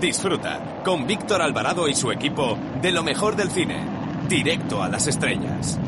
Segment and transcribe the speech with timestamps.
[0.00, 3.84] Disfruta con Víctor Alvarado y su equipo de lo mejor del cine.
[4.28, 5.78] Directo a las estrellas.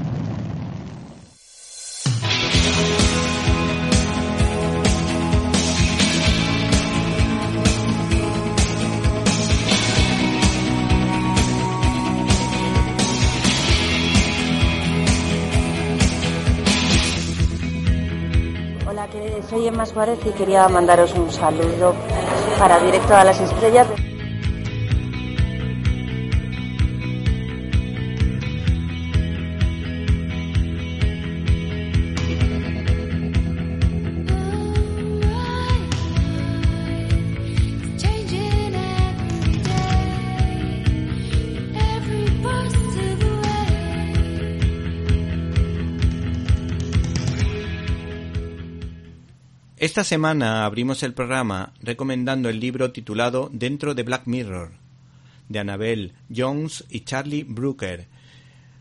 [19.48, 21.94] Soy Emma Suárez y quería mandaros un saludo
[22.58, 23.86] para Directo a las Estrellas.
[49.80, 54.72] Esta semana abrimos el programa recomendando el libro titulado Dentro de Black Mirror,
[55.48, 58.08] de Annabelle Jones y Charlie Brooker,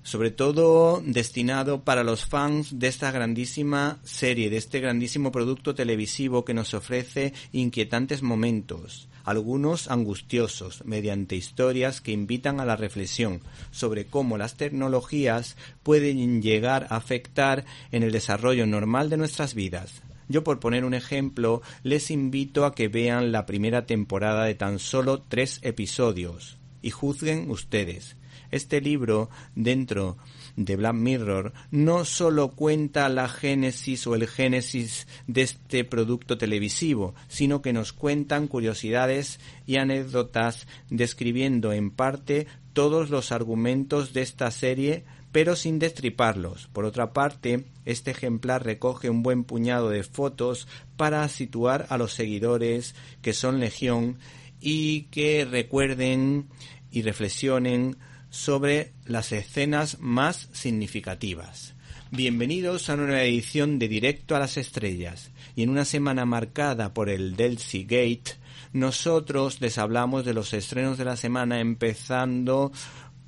[0.02, 6.44] sobre todo destinado para los fans de esta grandísima serie, de este grandísimo producto televisivo
[6.44, 14.08] que nos ofrece inquietantes momentos, algunos angustiosos, mediante historias que invitan a la reflexión sobre
[14.08, 20.02] cómo las tecnologías pueden llegar a afectar en el desarrollo normal de nuestras vidas.
[20.30, 24.80] Yo, por poner un ejemplo, les invito a que vean la primera temporada de tan
[24.80, 28.18] solo tres episodios y juzguen ustedes.
[28.52, 30.18] Este libro, dentro
[30.56, 37.14] de Black Mirror, no solo cuenta la génesis o el génesis de este producto televisivo,
[37.28, 44.50] sino que nos cuentan curiosidades y anécdotas describiendo en parte todos los argumentos de esta
[44.52, 45.04] serie
[45.38, 46.66] pero sin destriparlos.
[46.74, 52.14] Por otra parte, este ejemplar recoge un buen puñado de fotos para situar a los
[52.14, 54.18] seguidores que son legión
[54.60, 56.48] y que recuerden
[56.90, 57.98] y reflexionen
[58.32, 61.76] sobre las escenas más significativas.
[62.10, 66.96] Bienvenidos a una nueva edición de Directo a las Estrellas y en una semana marcada
[66.96, 68.38] por el Delcy Gate,
[68.74, 72.72] nosotros les hablamos de los estrenos de la semana empezando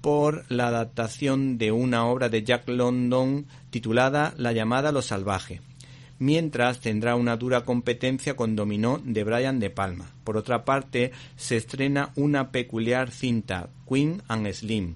[0.02, 5.62] por la adaptación de una obra de Jack London titulada La llamada a lo salvaje,
[6.20, 10.12] mientras tendrá una dura competencia con Dominó de Brian De Palma.
[10.24, 14.96] Por otra parte, se estrena una peculiar cinta, Queen and Slim,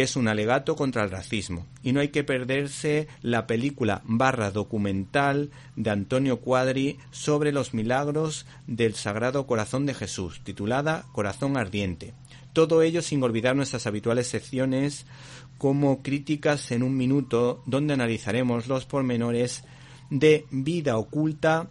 [0.00, 1.66] que es un alegato contra el racismo.
[1.82, 8.46] Y no hay que perderse la película barra documental de Antonio Cuadri sobre los milagros
[8.66, 12.14] del Sagrado Corazón de Jesús, titulada Corazón Ardiente.
[12.54, 15.04] Todo ello sin olvidar nuestras habituales secciones
[15.58, 19.64] como críticas en un minuto, donde analizaremos los pormenores
[20.08, 21.68] de Vida Oculta,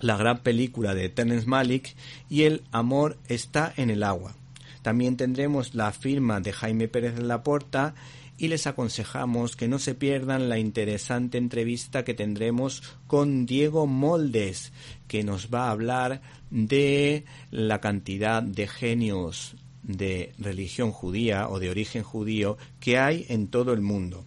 [0.00, 1.94] la gran película de Terence Malick,
[2.30, 4.39] y El amor está en el agua.
[4.82, 7.94] También tendremos la firma de Jaime Pérez de la Porta
[8.40, 14.72] y les aconsejamos que no se pierdan la interesante entrevista que tendremos con Diego Moldes,
[15.08, 21.68] que nos va a hablar de la cantidad de genios de religión judía o de
[21.68, 24.24] origen judío que hay en todo el mundo.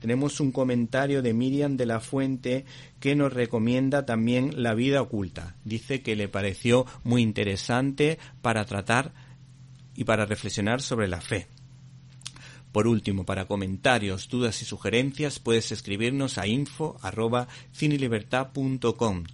[0.00, 2.66] Tenemos un comentario de Miriam de la Fuente
[3.00, 5.56] que nos recomienda también La vida oculta.
[5.64, 9.12] Dice que le pareció muy interesante para tratar
[9.96, 11.46] y para reflexionar sobre la fe.
[12.72, 19.24] Por último, para comentarios, dudas y sugerencias puedes escribirnos a info arroba cinelibertad.com.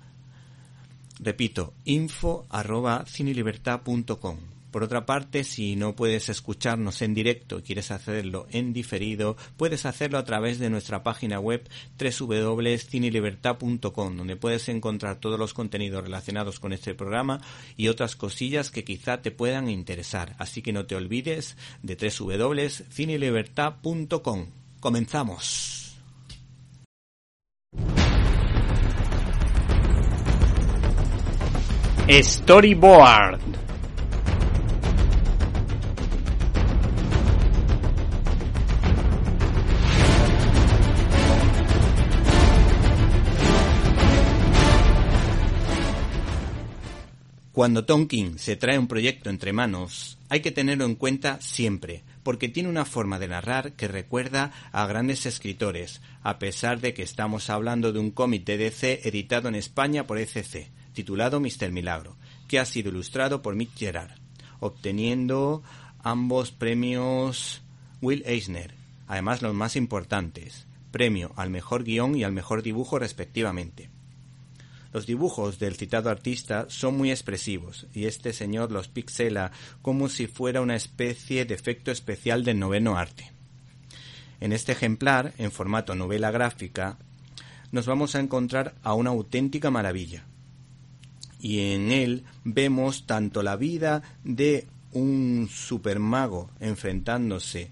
[1.18, 4.51] Repito, info arroba cinelibertad.com.
[4.72, 9.84] Por otra parte, si no puedes escucharnos en directo y quieres hacerlo en diferido, puedes
[9.84, 11.68] hacerlo a través de nuestra página web
[11.98, 17.42] www.cinelibertad.com, donde puedes encontrar todos los contenidos relacionados con este programa
[17.76, 20.34] y otras cosillas que quizá te puedan interesar.
[20.38, 24.46] Así que no te olvides de www.cinelibertad.com.
[24.80, 25.80] Comenzamos.
[32.08, 33.61] Storyboard.
[47.52, 52.48] Cuando Tonkin se trae un proyecto entre manos, hay que tenerlo en cuenta siempre, porque
[52.48, 57.50] tiene una forma de narrar que recuerda a grandes escritores, a pesar de que estamos
[57.50, 62.16] hablando de un cómic de DC editado en España por ECC, titulado Mister Milagro,
[62.48, 64.12] que ha sido ilustrado por Mick Gerard,
[64.58, 65.62] obteniendo
[66.02, 67.60] ambos premios
[68.00, 68.72] Will Eisner,
[69.08, 73.90] además los más importantes, premio al mejor guion y al mejor dibujo respectivamente.
[74.92, 79.50] Los dibujos del citado artista son muy expresivos y este señor los pixela
[79.80, 83.32] como si fuera una especie de efecto especial del noveno arte.
[84.40, 86.98] En este ejemplar, en formato novela gráfica,
[87.70, 90.24] nos vamos a encontrar a una auténtica maravilla.
[91.40, 97.70] Y en él vemos tanto la vida de un supermago enfrentándose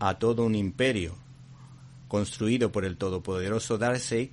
[0.00, 1.14] a todo un imperio
[2.08, 4.30] construido por el todopoderoso Darkseid,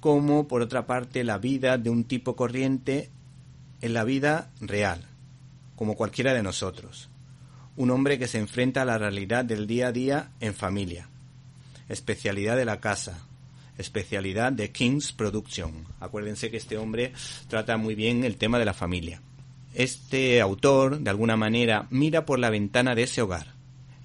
[0.00, 3.10] como por otra parte la vida de un tipo corriente
[3.82, 5.04] en la vida real,
[5.76, 7.08] como cualquiera de nosotros.
[7.76, 11.08] Un hombre que se enfrenta a la realidad del día a día en familia.
[11.88, 13.26] Especialidad de la casa,
[13.78, 15.86] especialidad de King's Production.
[16.00, 17.12] Acuérdense que este hombre
[17.48, 19.22] trata muy bien el tema de la familia.
[19.74, 23.54] Este autor, de alguna manera, mira por la ventana de ese hogar,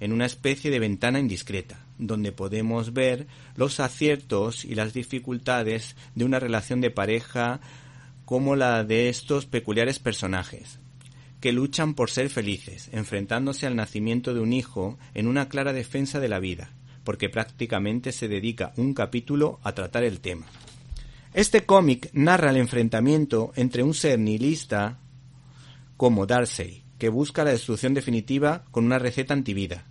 [0.00, 3.26] en una especie de ventana indiscreta, donde podemos ver
[3.56, 7.60] los aciertos y las dificultades de una relación de pareja
[8.24, 10.80] como la de estos peculiares personajes,
[11.40, 16.18] que luchan por ser felices, enfrentándose al nacimiento de un hijo en una clara defensa
[16.18, 16.70] de la vida,
[17.04, 20.46] porque prácticamente se dedica un capítulo a tratar el tema.
[21.34, 24.98] Este cómic narra el enfrentamiento entre un ser nihilista
[25.96, 29.84] como Darcy, que busca la destrucción definitiva con una receta antivida,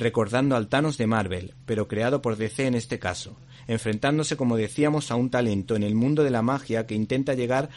[0.00, 3.36] recordando al Thanos de Marvel, pero creado por DC en este caso,
[3.66, 7.70] enfrentándose, como decíamos, a un talento en el mundo de la magia que intenta llegar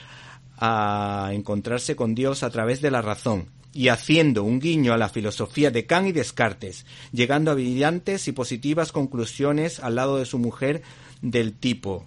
[0.58, 5.10] a encontrarse con Dios a través de la razón, y haciendo un guiño a la
[5.10, 10.40] filosofía de Kant y Descartes, llegando a brillantes y positivas conclusiones al lado de su
[10.40, 10.82] mujer
[11.22, 12.06] del tipo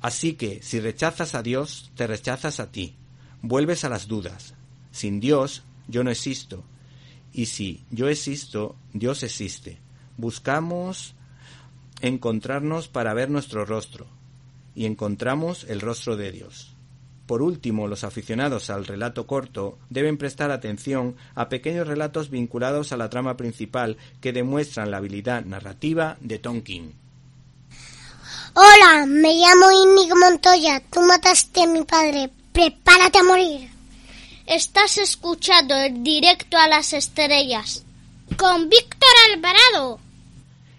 [0.00, 2.94] Así que, si rechazas a Dios, te rechazas a ti.
[3.42, 4.54] Vuelves a las dudas.
[4.92, 6.64] Sin Dios, yo no existo.
[7.38, 9.78] Y si yo existo, Dios existe.
[10.16, 11.14] Buscamos
[12.00, 14.08] encontrarnos para ver nuestro rostro.
[14.74, 16.74] Y encontramos el rostro de Dios.
[17.26, 22.96] Por último, los aficionados al relato corto deben prestar atención a pequeños relatos vinculados a
[22.96, 26.90] la trama principal que demuestran la habilidad narrativa de Tom King.
[28.52, 30.82] Hola, me llamo Íñigo Montoya.
[30.90, 32.32] Tú mataste a mi padre.
[32.52, 33.77] Prepárate a morir.
[34.48, 37.84] Estás escuchando directo a las estrellas
[38.38, 40.00] con Víctor Alvarado.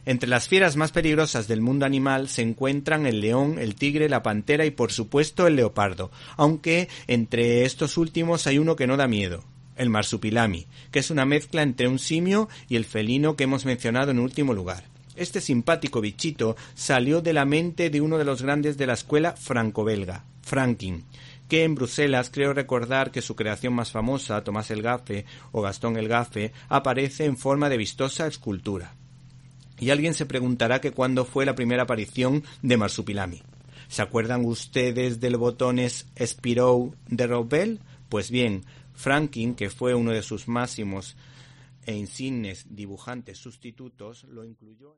[0.07, 4.23] Entre las fieras más peligrosas del mundo animal se encuentran el león, el tigre, la
[4.23, 9.07] pantera y por supuesto el leopardo, aunque entre estos últimos hay uno que no da
[9.07, 9.43] miedo,
[9.75, 14.09] el marsupilami, que es una mezcla entre un simio y el felino que hemos mencionado
[14.09, 14.85] en último lugar.
[15.15, 19.33] Este simpático bichito salió de la mente de uno de los grandes de la escuela
[19.33, 21.03] franco-belga, Franklin,
[21.49, 25.97] que en Bruselas creo recordar que su creación más famosa, Tomás el Gafe o Gastón
[25.97, 28.93] el Gafe, aparece en forma de vistosa escultura.
[29.79, 33.41] Y alguien se preguntará que cuándo fue la primera aparición de Marsupilami.
[33.87, 37.79] ¿Se acuerdan ustedes del botones Spirou de Robel?
[38.09, 38.63] Pues bien,
[38.93, 41.17] Franklin, que fue uno de sus máximos
[41.85, 44.97] e insignes dibujantes sustitutos, lo incluyó.